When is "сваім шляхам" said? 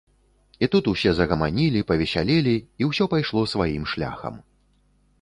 3.55-4.45